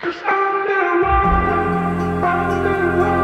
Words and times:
Cause 0.00 0.14
I'm 0.24 0.66
the 0.66 1.04
one, 1.04 2.24
I'm 2.24 2.64
the 2.64 3.00
one. 3.02 3.19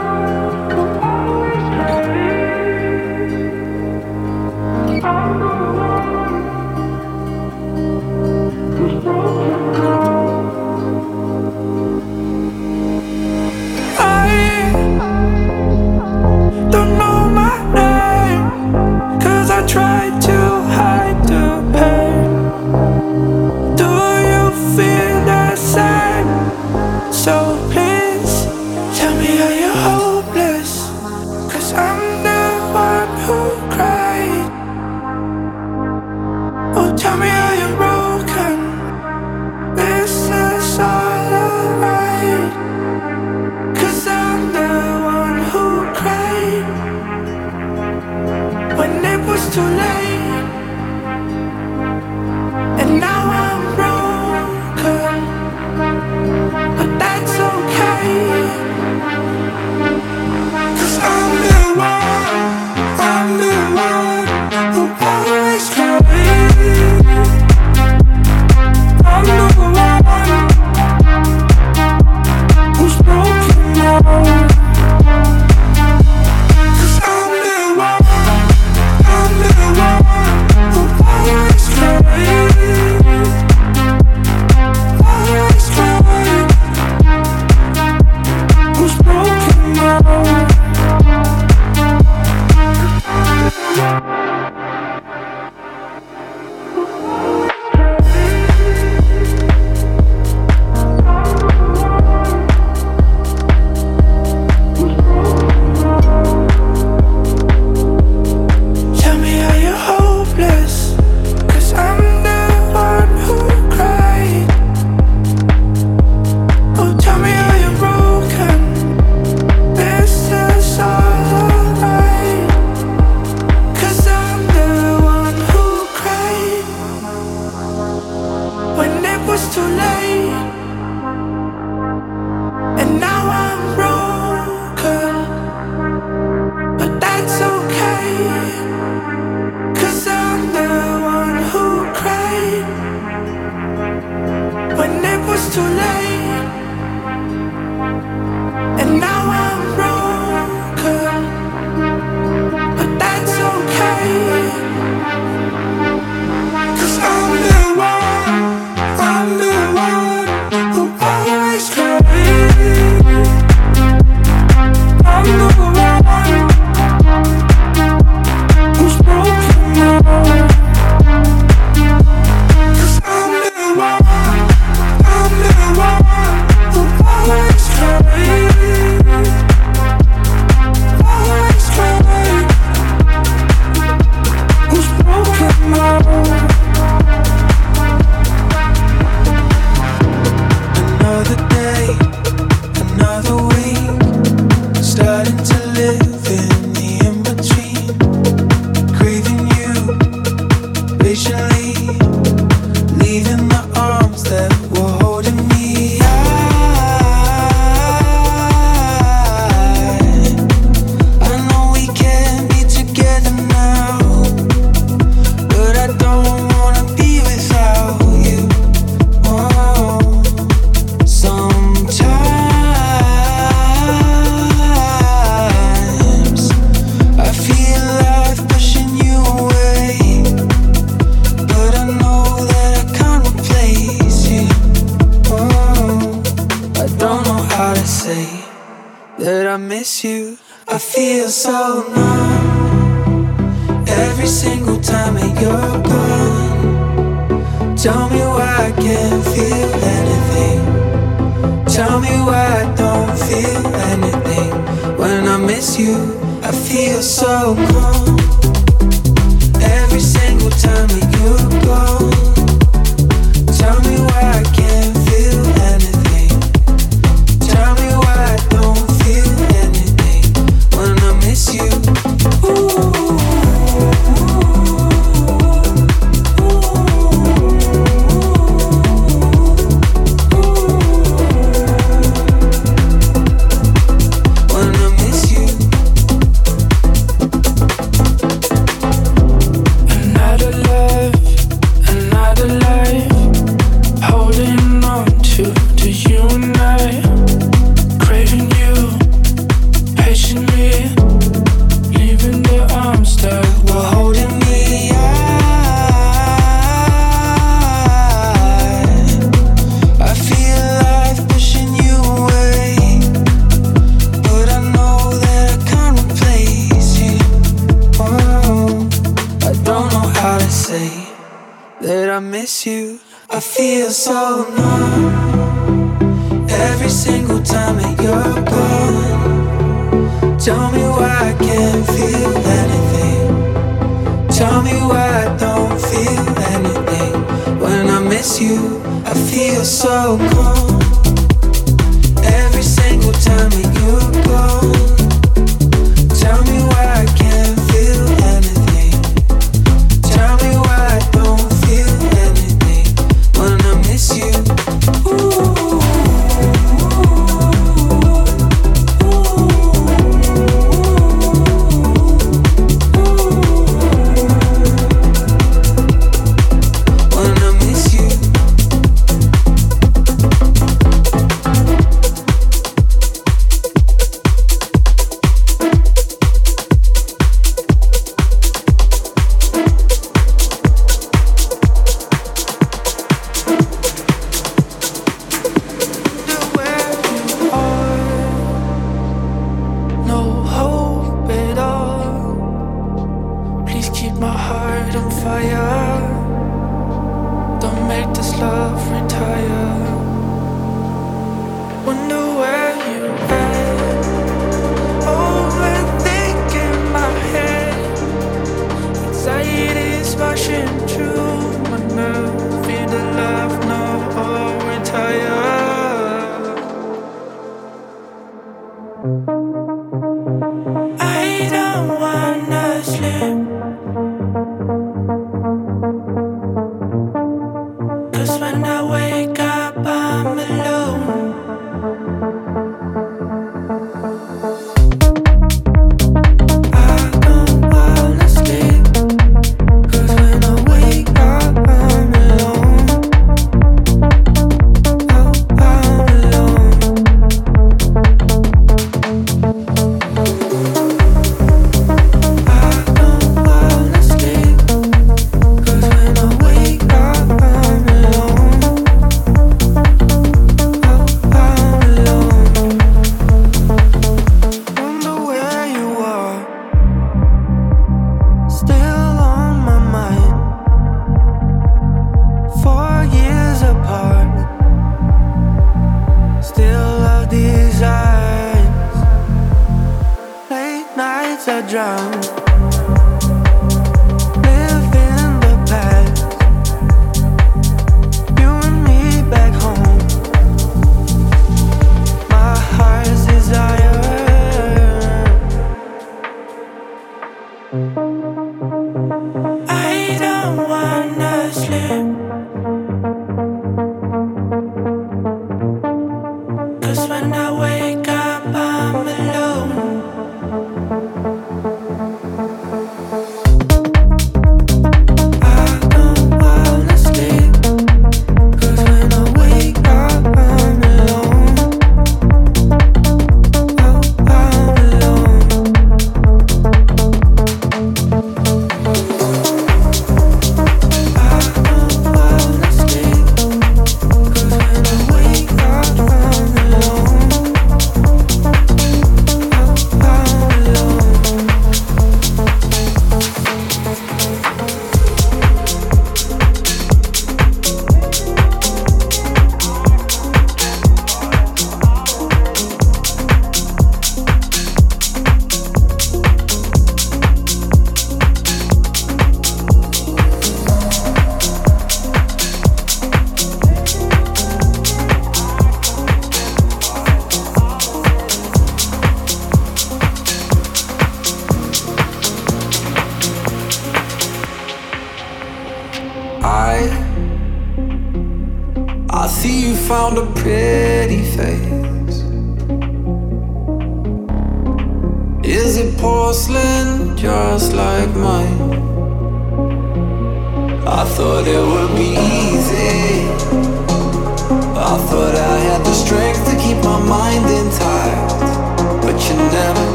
You, 338.40 338.82
I 339.06 339.14
feel 339.14 339.64
so 339.64 340.18
cold. 340.32 340.85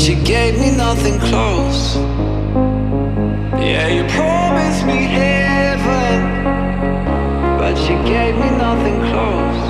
She 0.00 0.14
gave 0.14 0.58
me 0.58 0.70
nothing 0.70 1.18
close. 1.18 1.96
Yeah, 3.60 3.86
you 3.88 4.04
promised 4.08 4.86
me 4.86 5.02
heaven, 5.04 6.46
but 7.58 7.74
she 7.76 7.92
gave 8.10 8.34
me 8.34 8.48
nothing 8.56 8.98
close. 9.10 9.69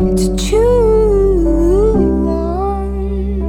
It's 0.00 0.28
choose 0.40 1.44
one, 2.24 3.42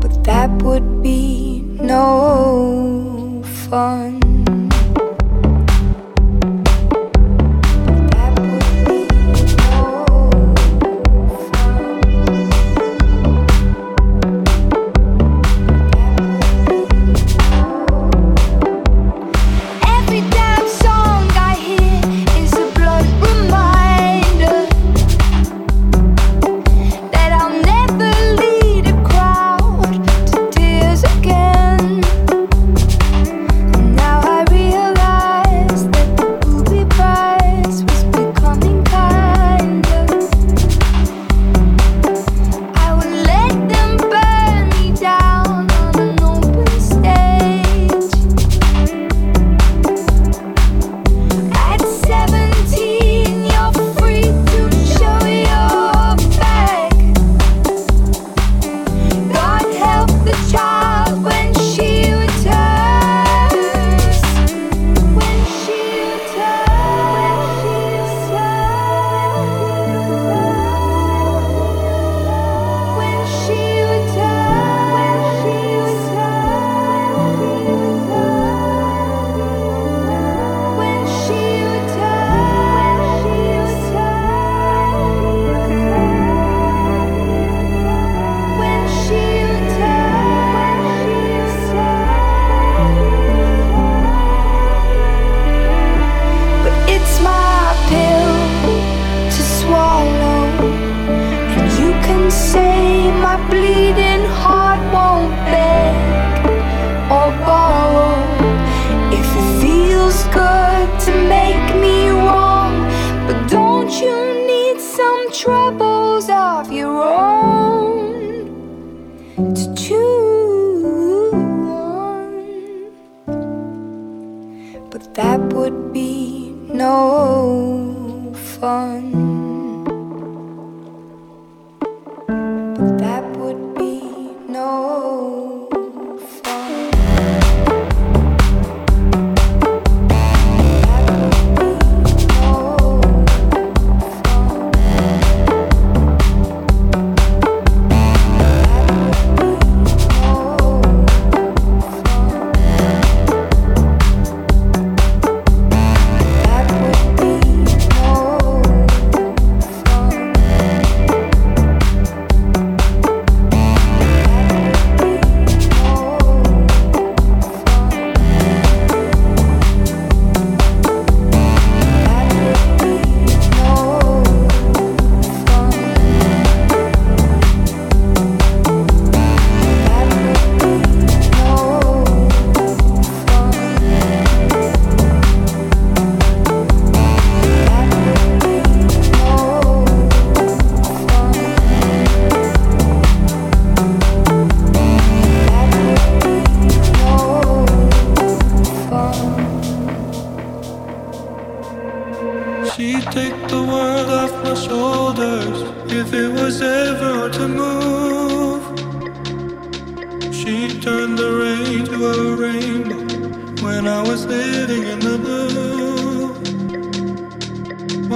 but 0.00 0.22
that 0.22 0.62
would 0.62 1.02
be 1.02 1.62
no 1.80 3.42
fun. 3.68 4.15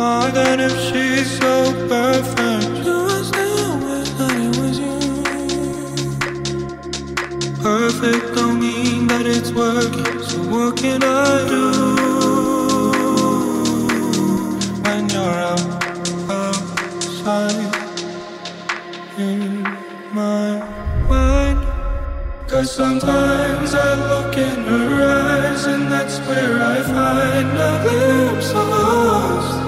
more 0.01 0.31
than 0.31 0.61
if 0.61 0.75
she's 0.89 1.29
so 1.39 1.55
perfect. 1.87 2.87
I 2.89 3.23
still 3.31 3.73
wish 3.87 4.11
that 4.19 4.37
it 4.47 4.53
was 4.61 4.77
you? 4.85 4.97
Perfect 7.69 8.25
don't 8.35 8.59
mean 8.67 9.01
that 9.09 9.27
it's 9.27 9.53
working. 9.53 10.19
So 10.29 10.39
what 10.53 10.73
can 10.83 11.01
I 11.05 11.33
do 11.55 11.67
when 14.85 15.03
you're 15.15 15.39
out 15.51 15.67
outside 16.41 17.73
in 19.19 19.43
my 20.19 20.47
mind? 21.13 21.59
Cause 22.49 22.71
sometimes 22.83 23.75
I 23.75 23.91
look 24.11 24.35
in 24.49 24.59
her 24.73 24.89
eyes 25.21 25.63
and 25.67 25.93
that's 25.93 26.19
where 26.27 26.57
I 26.75 26.77
find 26.95 27.51
a 27.69 27.73
glimpse 27.85 28.51
of 28.63 28.69
us. 28.71 29.60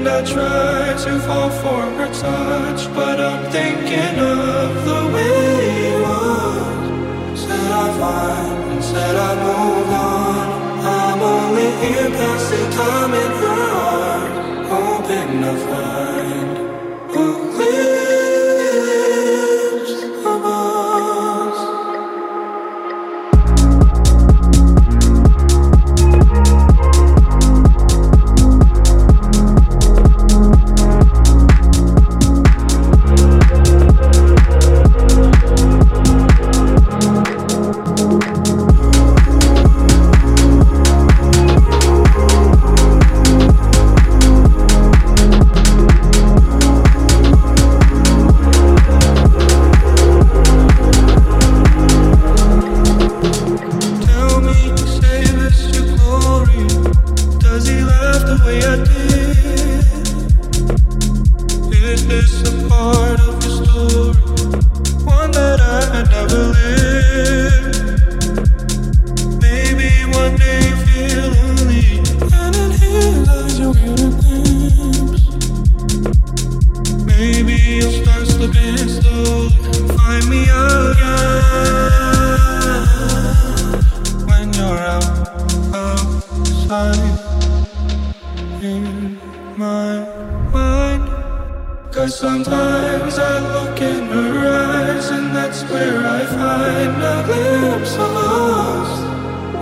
And 0.00 0.08
I 0.08 0.24
try 0.24 0.94
to 1.04 1.20
fall 1.26 1.50
for 1.50 1.82
her 1.98 2.06
touch, 2.06 2.86
but 2.94 3.20
I'm 3.20 3.52
thinking 3.52 4.18
of 4.18 4.84
the 4.86 5.00
way 5.12 5.90
it 5.92 6.00
was. 6.00 7.40
Said 7.42 7.70
I 7.70 7.98
find 7.98 8.72
and 8.72 8.82
said 8.82 9.14
I 9.14 9.32
move 9.44 9.90
on. 9.90 10.48
I'm 10.86 11.20
only 11.20 11.70
here 11.84 12.10
passing 12.16 12.70
time 12.80 13.12
in 13.12 13.30
her 13.42 13.66
heart, 13.76 14.68
hoping 14.72 15.42
to 15.42 15.54
find 15.68 16.58
a 17.10 17.54
clear. 17.54 17.99
Sometimes 92.20 93.18
I 93.18 93.38
look 93.54 93.80
in 93.80 94.04
her 94.08 94.46
eyes, 94.46 95.08
and 95.08 95.34
that's 95.34 95.62
where 95.70 96.04
I 96.04 96.26
find 96.26 97.02
a 97.02 97.24
glimpse 97.24 97.94
of 97.94 98.14
us. 98.14 98.90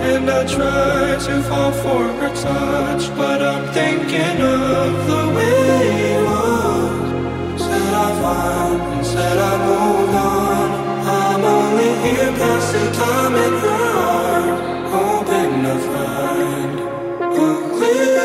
And 0.02 0.28
I 0.28 0.44
try 0.44 1.24
to 1.26 1.42
fall 1.42 1.70
for 1.70 2.02
her 2.18 2.34
touch, 2.34 3.16
but 3.16 3.42
I'm 3.42 3.72
thinking 3.72 4.42
of 4.42 5.06
the 5.06 5.24
way 5.36 5.78
it 6.10 6.20
was. 6.26 7.62
Said 7.62 7.94
I 7.94 8.10
find, 8.22 8.80
and 8.92 9.06
said 9.06 9.38
I 9.38 9.54
moved 9.68 10.16
on. 10.16 10.68
I'm 11.06 11.44
only 11.44 11.90
here 12.08 12.32
passing 12.42 12.90
time 13.04 13.34
in 13.36 13.52
her 13.66 13.86
heart, 14.02 14.58
hoping 14.96 15.62
to 15.62 15.76
find 15.86 16.74
a 17.22 17.46
glimpse. 17.70 18.18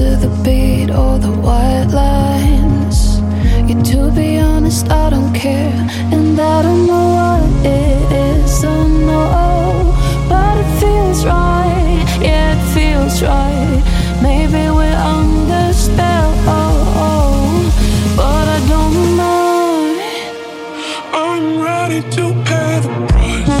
to 0.00 0.16
the 0.16 0.32
beat 0.42 0.88
or 0.90 1.18
the 1.18 1.32
white 1.46 1.90
lines. 2.02 3.20
You 3.68 3.76
to 3.92 4.10
be 4.10 4.38
honest, 4.38 4.88
I 4.90 5.10
don't 5.10 5.32
care, 5.34 5.76
and 6.14 6.40
I 6.40 6.62
don't 6.62 6.86
know 6.86 7.06
what 7.18 7.42
it 7.66 8.12
is. 8.34 8.64
I 8.64 8.86
know, 9.08 9.92
but 10.28 10.54
it 10.62 10.70
feels 10.80 11.20
right. 11.26 12.04
Yeah, 12.26 12.56
it 12.56 12.62
feels 12.76 13.22
right. 13.22 13.82
Maybe 14.22 14.62
we're 14.76 15.00
under 15.16 15.66
spell, 15.74 16.32
oh, 16.46 17.70
but 18.16 18.46
I 18.56 18.58
don't 18.72 18.98
mind. 19.22 19.98
I'm 21.24 21.44
ready 21.68 22.00
to 22.16 22.24
pay 22.48 22.72
the 22.84 22.90
price. 23.10 23.60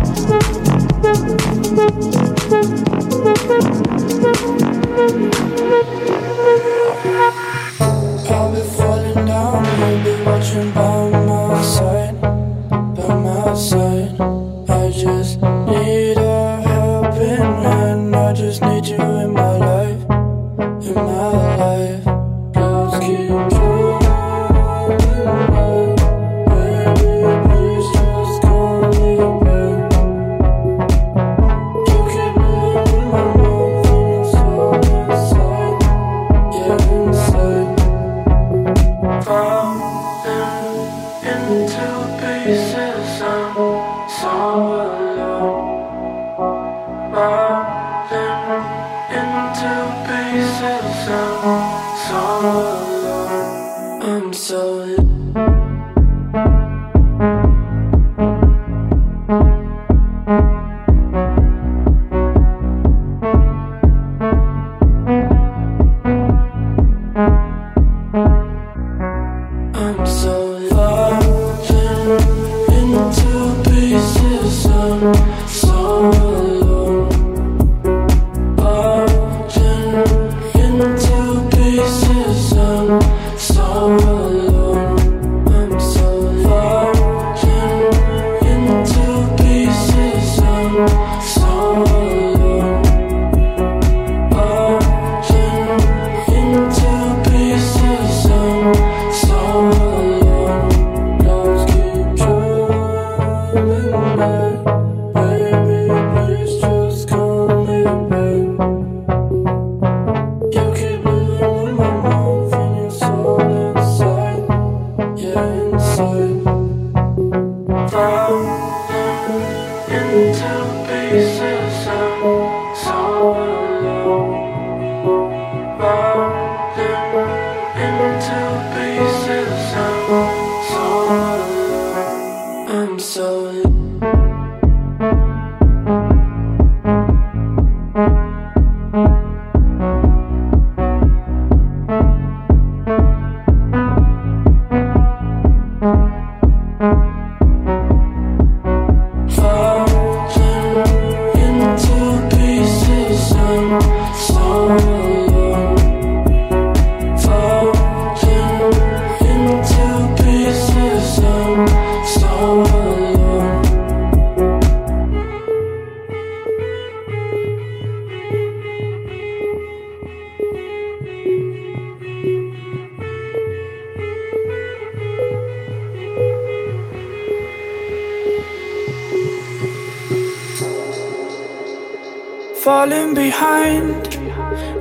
falling 182.71 183.13
behind 183.13 184.07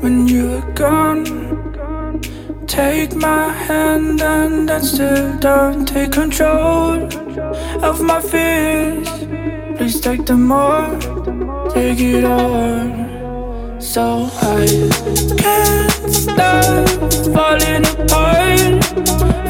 when 0.01 0.29
you're 0.29 0.63
gone. 0.83 1.25
Take 2.69 3.17
my 3.17 3.49
hand 3.67 4.23
and 4.23 4.69
then 4.69 4.83
still 4.83 5.37
don't 5.39 5.85
take 5.87 6.13
control 6.13 6.95
of 7.89 8.01
my 8.01 8.21
fears. 8.21 9.09
Please 9.77 9.99
take 10.01 10.25
them 10.25 10.53
all, 10.53 10.89
take 11.71 12.01
it 12.15 12.25
all. 12.25 12.87
So 13.81 14.05
I 14.57 14.63
can't 15.43 16.15
stop 16.23 16.87
falling 17.35 17.85
apart, 17.95 18.85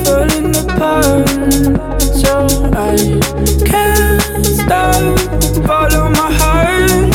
falling 0.07 0.51
apart. 0.64 2.00
I 2.33 2.97
can't 3.66 4.47
stop. 4.47 5.18
Follow 5.66 6.09
my 6.11 6.31
heart, 6.41 7.14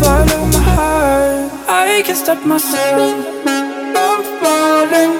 follow 0.00 0.42
my 0.46 0.62
heart. 0.74 1.52
I 1.68 2.02
can't 2.04 2.16
stop 2.16 2.44
myself. 2.46 3.26
I'm 3.46 4.22
falling, 4.40 5.14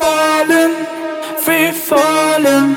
falling, 0.00 0.74
free 1.44 1.70
falling. 1.70 2.69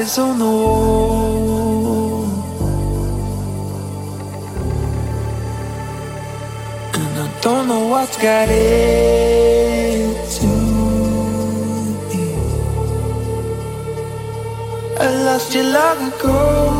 eyes 0.00 0.18
on 0.18 0.38
the 0.38 0.44
wall. 0.44 2.24
And 6.94 7.18
I 7.24 7.40
don't 7.42 7.68
know 7.68 7.88
what's 7.88 8.16
got 8.16 8.48
into 8.48 10.46
me. 12.08 12.24
I 14.98 15.06
lost 15.24 15.54
your 15.54 15.64
you 15.64 15.64
and 15.64 15.98
ago. 16.14 16.79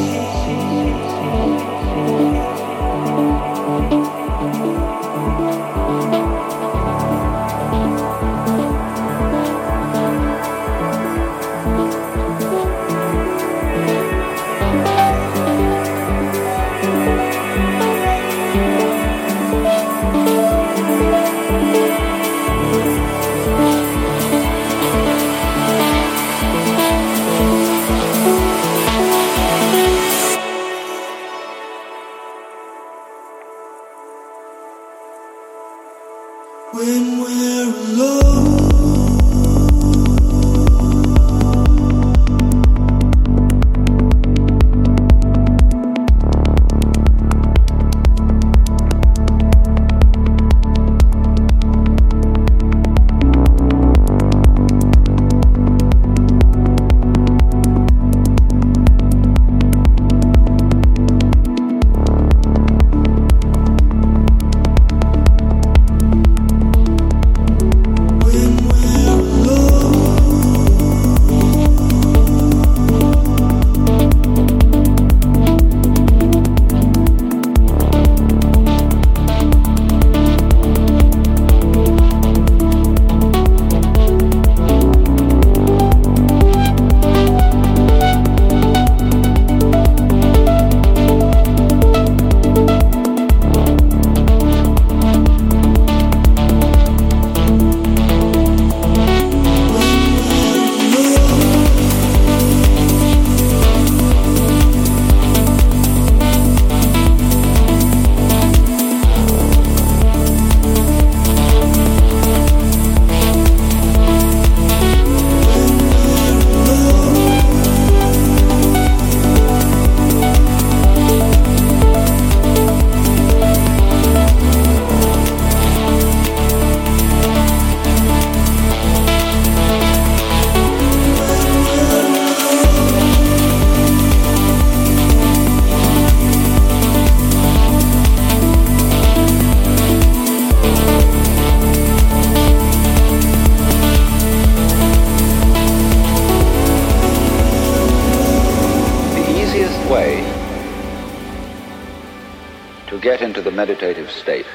State 154.09 154.45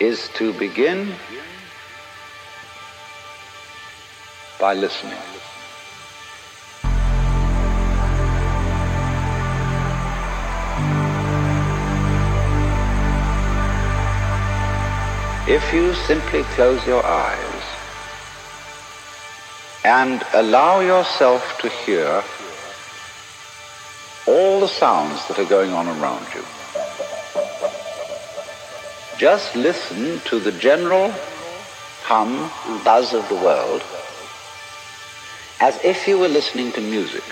is 0.00 0.28
to 0.34 0.52
begin 0.54 1.14
by 4.60 4.74
listening. 4.74 5.18
If 15.48 15.74
you 15.74 15.92
simply 15.94 16.44
close 16.54 16.86
your 16.86 17.04
eyes 17.04 17.62
and 19.84 20.24
allow 20.32 20.80
yourself 20.80 21.58
to 21.60 21.68
hear 21.68 22.22
the 24.62 24.68
sounds 24.68 25.26
that 25.26 25.40
are 25.40 25.44
going 25.44 25.72
on 25.72 25.88
around 25.88 26.24
you, 26.32 26.44
just 29.18 29.56
listen 29.56 30.20
to 30.20 30.38
the 30.38 30.52
general 30.52 31.10
hum 32.04 32.48
and 32.68 32.84
buzz 32.84 33.12
of 33.12 33.28
the 33.28 33.34
world 33.34 33.82
as 35.58 35.76
if 35.82 36.06
you 36.06 36.16
were 36.16 36.28
listening 36.28 36.70
to 36.70 36.80
music. 36.80 37.24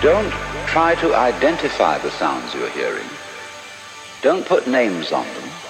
Don't 0.00 0.30
try 0.68 0.94
to 1.00 1.16
identify 1.16 1.98
the 1.98 2.12
sounds 2.12 2.54
you're 2.54 2.70
hearing. 2.70 3.10
Don't 4.22 4.46
put 4.46 4.68
names 4.68 5.10
on 5.10 5.26
them. 5.34 5.69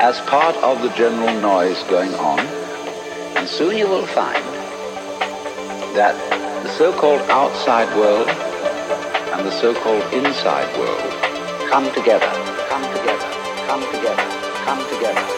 as 0.00 0.20
part 0.22 0.56
of 0.56 0.82
the 0.82 0.88
general 0.90 1.34
noise 1.40 1.82
going 1.84 2.14
on, 2.14 2.40
and 3.36 3.48
soon 3.48 3.76
you 3.76 3.88
will 3.88 4.06
find 4.06 4.44
that 5.96 6.14
the 6.62 6.70
so-called 6.70 7.20
outside 7.30 7.88
world 7.96 8.28
and 8.28 9.46
the 9.46 9.50
so-called 9.60 10.02
inside 10.12 10.68
world 10.78 11.70
come 11.70 11.84
together, 11.92 12.30
come 12.68 12.82
together, 12.96 13.28
come 13.66 13.80
together, 13.92 14.26
come 14.64 14.88
together, 14.94 15.31